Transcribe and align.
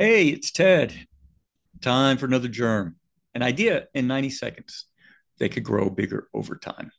Hey, 0.00 0.28
it's 0.28 0.52
Ted. 0.52 0.94
Time 1.80 2.18
for 2.18 2.26
another 2.26 2.46
germ. 2.46 2.94
An 3.34 3.42
idea 3.42 3.88
in 3.94 4.06
90 4.06 4.30
seconds. 4.30 4.84
They 5.40 5.48
could 5.48 5.64
grow 5.64 5.90
bigger 5.90 6.28
over 6.32 6.54
time. 6.54 6.92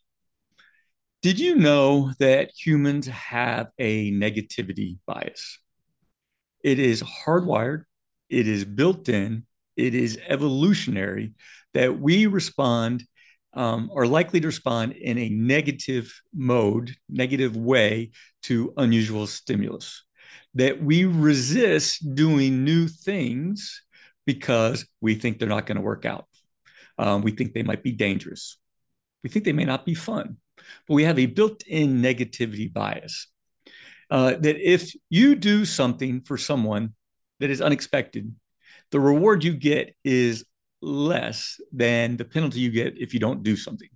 Did 1.22 1.40
you 1.40 1.54
know 1.54 2.12
that 2.18 2.50
humans 2.54 3.06
have 3.06 3.68
a 3.78 4.12
negativity 4.12 4.98
bias? 5.06 5.60
It 6.62 6.78
is 6.78 7.02
hardwired, 7.02 7.84
it 8.28 8.46
is 8.46 8.66
built 8.66 9.08
in, 9.08 9.46
it 9.78 9.94
is 9.94 10.18
evolutionary 10.28 11.32
that 11.72 11.98
we 11.98 12.26
respond, 12.26 13.04
um, 13.54 13.90
are 13.96 14.06
likely 14.06 14.40
to 14.40 14.48
respond 14.48 14.92
in 14.92 15.16
a 15.16 15.30
negative 15.30 16.20
mode, 16.34 16.94
negative 17.08 17.56
way 17.56 18.10
to 18.42 18.74
unusual 18.76 19.26
stimulus 19.26 20.02
that 20.54 20.82
we 20.82 21.04
resist 21.04 22.14
doing 22.14 22.64
new 22.64 22.88
things 22.88 23.82
because 24.26 24.86
we 25.00 25.14
think 25.14 25.38
they're 25.38 25.48
not 25.48 25.66
going 25.66 25.76
to 25.76 25.82
work 25.82 26.04
out. 26.04 26.26
Um, 26.98 27.22
we 27.22 27.32
think 27.32 27.52
they 27.52 27.62
might 27.62 27.82
be 27.82 27.92
dangerous. 27.92 28.58
We 29.22 29.30
think 29.30 29.44
they 29.44 29.52
may 29.52 29.64
not 29.64 29.86
be 29.86 29.94
fun. 29.94 30.36
But 30.86 30.94
we 30.94 31.04
have 31.04 31.18
a 31.18 31.26
built 31.26 31.62
in 31.66 32.02
negativity 32.02 32.72
bias 32.72 33.28
uh, 34.10 34.32
that 34.32 34.56
if 34.56 34.92
you 35.08 35.34
do 35.34 35.64
something 35.64 36.20
for 36.22 36.36
someone 36.36 36.94
that 37.38 37.50
is 37.50 37.60
unexpected, 37.60 38.34
the 38.90 39.00
reward 39.00 39.44
you 39.44 39.54
get 39.54 39.94
is 40.04 40.44
less 40.82 41.60
than 41.72 42.16
the 42.16 42.24
penalty 42.24 42.60
you 42.60 42.70
get 42.70 42.98
if 42.98 43.14
you 43.14 43.20
don't 43.20 43.42
do 43.42 43.56
something. 43.56 43.88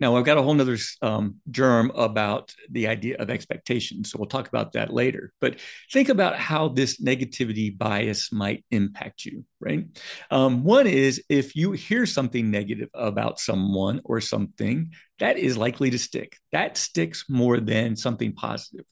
Now, 0.00 0.16
I've 0.16 0.24
got 0.24 0.38
a 0.38 0.42
whole 0.42 0.54
nother 0.54 0.78
um, 1.00 1.36
germ 1.50 1.92
about 1.94 2.54
the 2.70 2.88
idea 2.88 3.16
of 3.16 3.30
expectation. 3.30 4.04
So 4.04 4.18
we'll 4.18 4.28
talk 4.28 4.48
about 4.48 4.72
that 4.72 4.92
later. 4.92 5.32
But 5.40 5.56
think 5.92 6.08
about 6.08 6.36
how 6.36 6.68
this 6.68 7.00
negativity 7.00 7.76
bias 7.76 8.32
might 8.32 8.64
impact 8.70 9.24
you, 9.24 9.44
right? 9.60 9.86
Um, 10.30 10.64
one 10.64 10.86
is 10.86 11.22
if 11.28 11.56
you 11.56 11.72
hear 11.72 12.06
something 12.06 12.50
negative 12.50 12.88
about 12.94 13.38
someone 13.38 14.00
or 14.04 14.20
something, 14.20 14.92
that 15.18 15.38
is 15.38 15.56
likely 15.56 15.90
to 15.90 15.98
stick. 15.98 16.36
That 16.52 16.76
sticks 16.76 17.24
more 17.28 17.60
than 17.60 17.96
something 17.96 18.32
positive. 18.32 18.84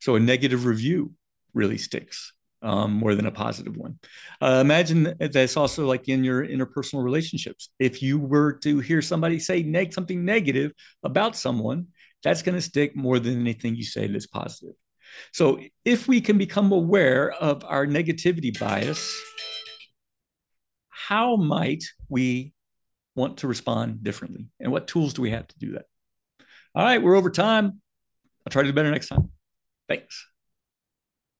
So 0.00 0.16
a 0.16 0.20
negative 0.20 0.66
review 0.66 1.12
really 1.54 1.78
sticks 1.78 2.32
um, 2.62 2.92
more 2.92 3.14
than 3.14 3.26
a 3.26 3.30
positive 3.30 3.76
one. 3.76 3.98
Uh, 4.40 4.58
imagine 4.60 5.14
that's 5.18 5.56
also 5.56 5.86
like 5.86 6.08
in 6.08 6.24
your 6.24 6.46
interpersonal 6.46 7.02
relationships. 7.04 7.70
If 7.78 8.02
you 8.02 8.18
were 8.18 8.54
to 8.60 8.80
hear 8.80 9.02
somebody 9.02 9.38
say 9.38 9.62
neg- 9.62 9.92
something 9.92 10.24
negative 10.24 10.72
about 11.02 11.36
someone, 11.36 11.88
that's 12.22 12.42
going 12.42 12.56
to 12.56 12.62
stick 12.62 12.96
more 12.96 13.18
than 13.18 13.40
anything 13.40 13.76
you 13.76 13.84
say 13.84 14.06
that's 14.06 14.26
positive. 14.26 14.74
So 15.32 15.60
if 15.84 16.08
we 16.08 16.20
can 16.20 16.36
become 16.38 16.72
aware 16.72 17.30
of 17.30 17.64
our 17.64 17.86
negativity 17.86 18.58
bias, 18.58 19.16
how 20.88 21.36
might 21.36 21.84
we 22.08 22.52
want 23.14 23.38
to 23.38 23.48
respond 23.48 24.02
differently? 24.02 24.46
And 24.60 24.70
what 24.72 24.88
tools 24.88 25.14
do 25.14 25.22
we 25.22 25.30
have 25.30 25.46
to 25.48 25.58
do 25.58 25.72
that? 25.72 25.86
All 26.74 26.84
right, 26.84 27.02
we're 27.02 27.16
over 27.16 27.30
time. 27.30 27.80
I'll 28.46 28.50
try 28.50 28.62
to 28.62 28.68
do 28.68 28.74
better 28.74 28.90
next 28.90 29.08
time. 29.08 29.30
Thanks. 29.88 30.26